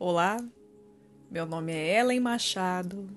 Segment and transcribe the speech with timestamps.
[0.00, 0.36] Olá,
[1.28, 3.10] meu nome é Ellen Machado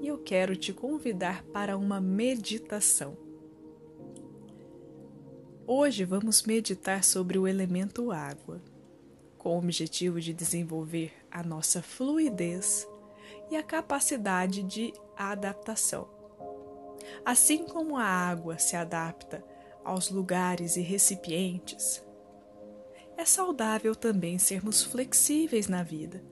[0.00, 3.16] e eu quero te convidar para uma meditação.
[5.64, 8.60] Hoje vamos meditar sobre o elemento água,
[9.38, 12.84] com o objetivo de desenvolver a nossa fluidez
[13.48, 16.08] e a capacidade de adaptação.
[17.24, 19.44] Assim como a água se adapta
[19.84, 22.04] aos lugares e recipientes,
[23.18, 26.24] é saudável também sermos flexíveis na vida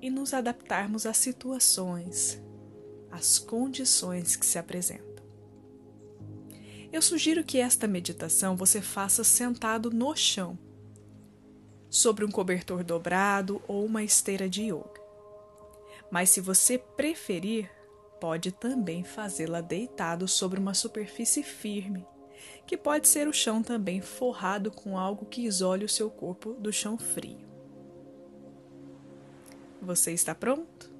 [0.00, 2.42] e nos adaptarmos às situações,
[3.12, 5.24] às condições que se apresentam.
[6.92, 10.58] Eu sugiro que esta meditação você faça sentado no chão,
[11.88, 15.00] sobre um cobertor dobrado ou uma esteira de yoga.
[16.10, 17.70] Mas se você preferir,
[18.20, 22.04] pode também fazê-la deitado sobre uma superfície firme,
[22.66, 26.72] que pode ser o chão também forrado com algo que isole o seu corpo do
[26.72, 27.48] chão frio.
[29.80, 30.90] Você está pronto?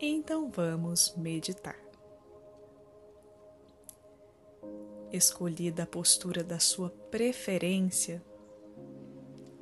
[0.00, 1.78] Então vamos meditar.
[5.12, 8.22] Escolhida a postura da sua preferência,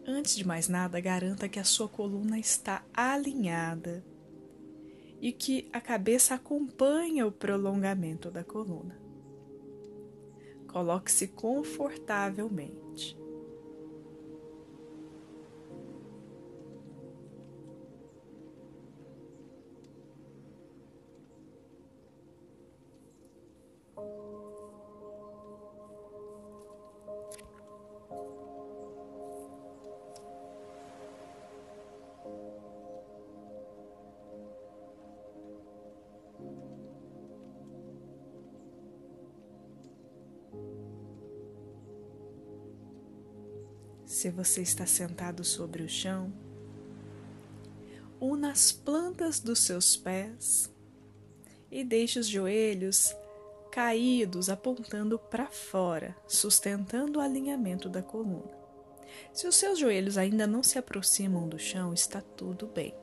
[0.07, 4.03] antes de mais nada, garanta que a sua coluna está alinhada
[5.23, 9.01] e que a cabeça acompanha o prolongamento da coluna.
[10.67, 13.17] Coloque-se confortavelmente.
[44.13, 46.31] Se você está sentado sobre o chão,
[48.21, 50.71] una as plantas dos seus pés
[51.71, 53.17] e deixe os joelhos
[53.73, 58.53] caídos apontando para fora, sustentando o alinhamento da coluna.
[59.33, 62.95] Se os seus joelhos ainda não se aproximam do chão, está tudo bem.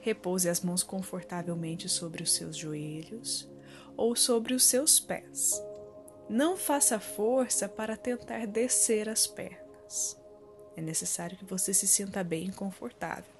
[0.00, 3.48] Repouse as mãos confortavelmente sobre os seus joelhos
[3.96, 5.64] ou sobre os seus pés.
[6.28, 9.63] Não faça força para tentar descer as pernas.
[10.76, 13.32] É necessário que você se sinta bem e confortável.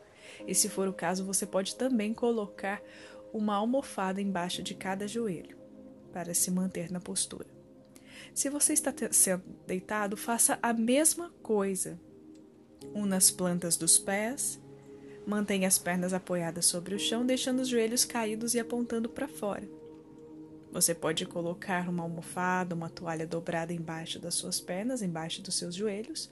[0.46, 2.80] E se for o caso, você pode também colocar
[3.32, 5.56] uma almofada embaixo de cada joelho
[6.12, 7.48] para se manter na postura.
[8.32, 11.98] Se você está sendo deitado, faça a mesma coisa.
[12.94, 14.60] Una as plantas dos pés,
[15.26, 19.68] mantenha as pernas apoiadas sobre o chão, deixando os joelhos caídos e apontando para fora.
[20.70, 25.74] Você pode colocar uma almofada, uma toalha dobrada embaixo das suas pernas, embaixo dos seus
[25.74, 26.30] joelhos,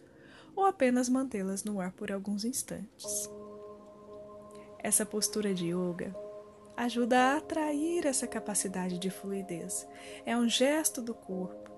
[0.55, 3.31] ou apenas mantê-las no ar por alguns instantes.
[4.79, 6.15] Essa postura de yoga
[6.77, 9.87] ajuda a atrair essa capacidade de fluidez.
[10.25, 11.71] É um gesto do corpo.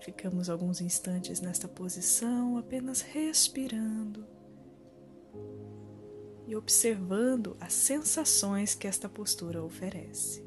[0.00, 4.26] Ficamos alguns instantes nesta posição, apenas respirando
[6.46, 10.45] e observando as sensações que esta postura oferece.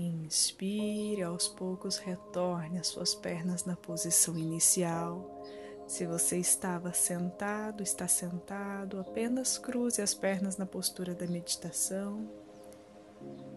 [0.00, 5.44] Inspire, aos poucos retorne as suas pernas na posição inicial.
[5.86, 12.30] Se você estava sentado, está sentado, apenas cruze as pernas na postura da meditação.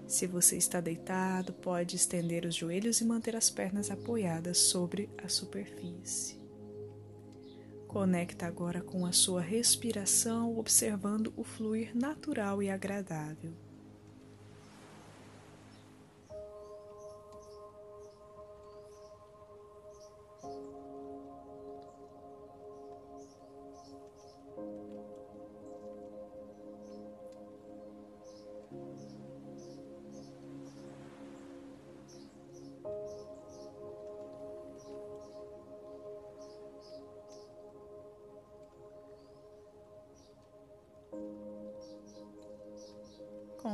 [0.06, 5.30] Se você está deitado, pode estender os joelhos e manter as pernas apoiadas sobre a
[5.30, 6.42] superfície.
[7.88, 13.63] Conecta agora com a sua respiração, observando o fluir natural e agradável.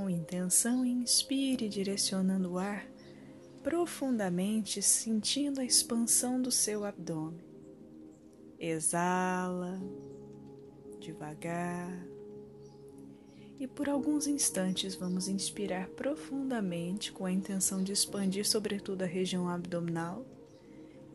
[0.09, 2.85] Intenção, inspire direcionando o ar
[3.63, 7.43] profundamente, sentindo a expansão do seu abdômen.
[8.59, 9.79] Exala
[10.99, 12.05] devagar.
[13.59, 19.49] E por alguns instantes vamos inspirar profundamente com a intenção de expandir sobretudo a região
[19.49, 20.25] abdominal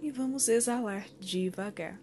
[0.03, 2.01] e vamos exalar devagar.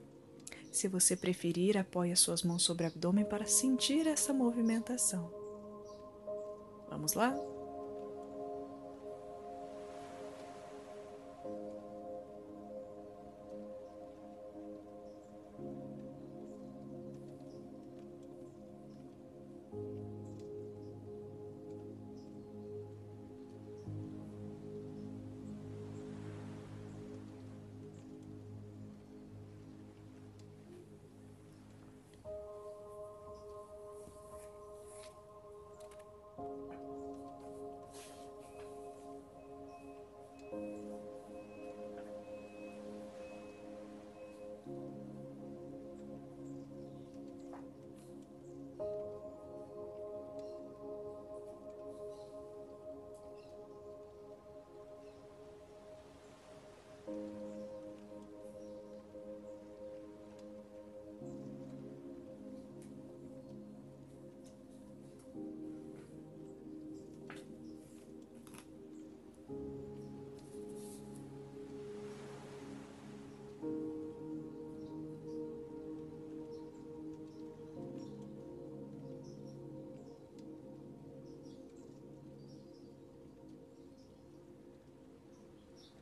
[0.71, 5.40] Se você preferir, apoie as suas mãos sobre o abdômen para sentir essa movimentação.
[6.91, 7.33] Vamos lá?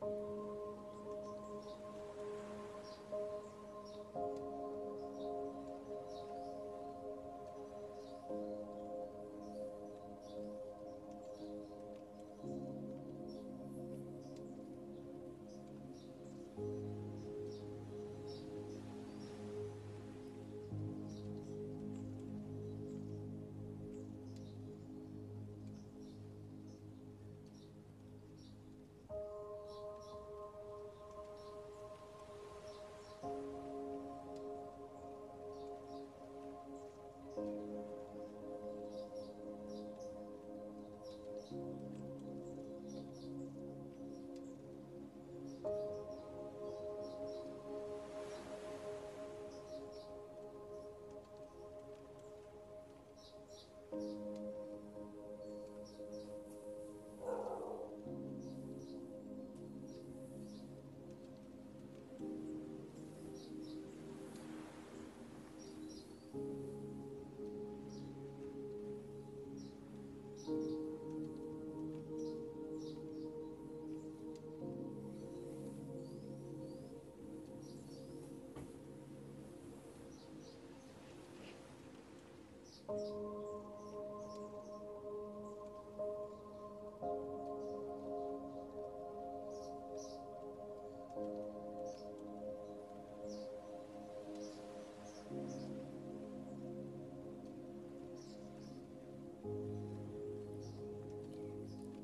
[0.01, 0.38] you.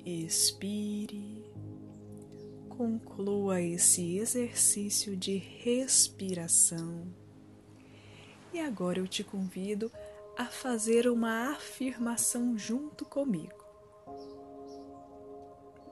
[0.08, 1.44] Expire,
[2.68, 7.12] conclua esse exercício de respiração.
[8.54, 9.90] E agora eu te convido
[10.36, 13.64] a fazer uma afirmação junto comigo.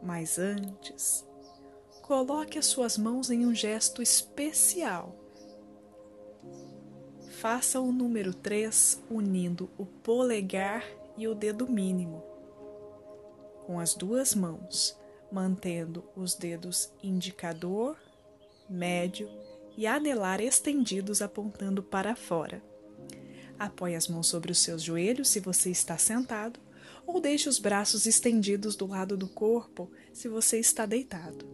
[0.03, 1.27] Mas antes,
[2.03, 5.17] coloque as suas mãos em um gesto especial.
[7.31, 10.85] Faça o número 3 unindo o polegar
[11.17, 12.23] e o dedo mínimo.
[13.65, 14.99] Com as duas mãos,
[15.33, 17.97] mantendo os dedos indicador,
[18.69, 19.29] médio
[19.75, 22.63] e anelar estendidos apontando para fora.
[23.59, 26.59] Apoie as mãos sobre os seus joelhos se você está sentado,
[27.07, 31.47] ou deixe os braços estendidos do lado do corpo se você está deitado.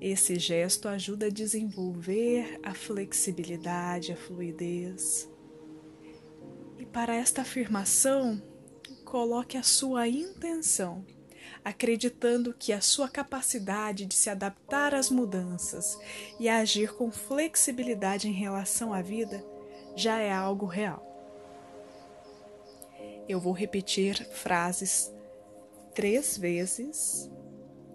[0.00, 5.28] Esse gesto ajuda a desenvolver a flexibilidade, a fluidez.
[6.78, 8.42] E para esta afirmação,
[9.04, 11.04] coloque a sua intenção
[11.64, 15.96] acreditando que a sua capacidade de se adaptar às mudanças
[16.38, 19.44] e agir com flexibilidade em relação à vida
[19.94, 21.08] já é algo real.
[23.28, 25.12] Eu vou repetir frases
[25.94, 27.30] três vezes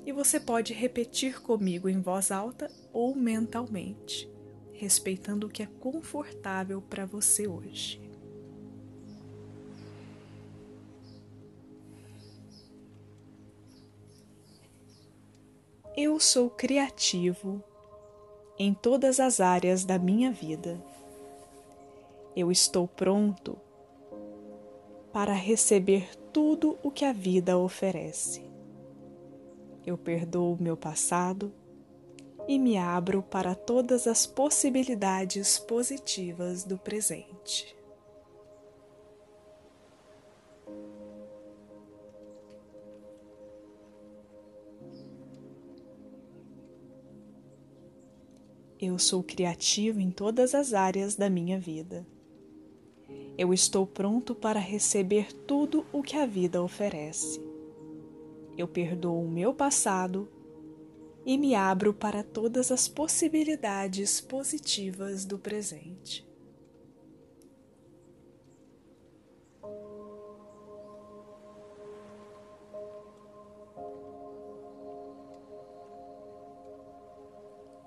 [0.06, 4.32] e você pode repetir comigo em voz alta ou mentalmente,
[4.72, 8.01] respeitando o que é confortável para você hoje.
[15.96, 17.63] Eu sou criativo
[18.58, 20.80] em todas as áreas da minha vida.
[22.39, 23.58] Eu estou pronto
[25.12, 28.48] para receber tudo o que a vida oferece.
[29.84, 31.51] Eu perdoo o meu passado
[32.48, 37.75] e me abro para todas as possibilidades positivas do presente.
[48.79, 52.06] Eu sou criativo em todas as áreas da minha vida.
[53.38, 57.39] Eu estou pronto para receber tudo o que a vida oferece.
[58.58, 60.27] Eu perdoo o meu passado
[61.24, 66.27] e me abro para todas as possibilidades positivas do presente.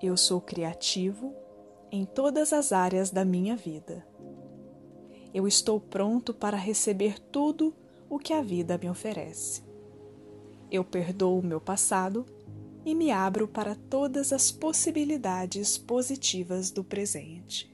[0.01, 1.35] Eu sou criativo
[1.91, 4.10] em todas as áreas da minha vida.
[5.33, 7.73] Eu estou pronto para receber tudo
[8.09, 9.63] o que a vida me oferece.
[10.69, 12.25] Eu perdoo o meu passado
[12.85, 17.70] e me abro para todas as possibilidades positivas do presente.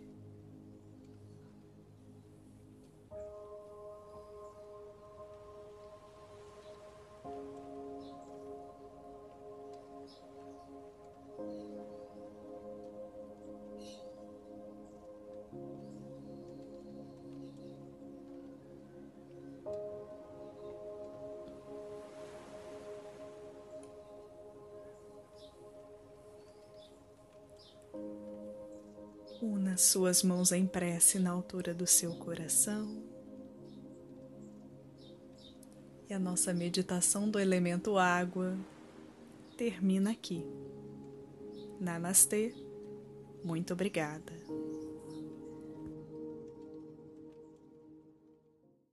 [29.81, 33.03] Suas mãos em prece na altura do seu coração.
[36.09, 38.57] E a nossa meditação do elemento água
[39.57, 40.45] termina aqui.
[41.79, 42.53] Namastê.
[43.43, 44.33] Muito obrigada.